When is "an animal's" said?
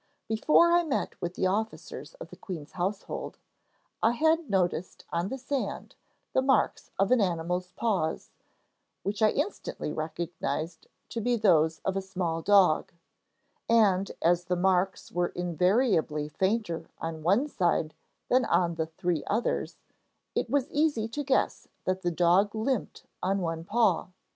7.11-7.71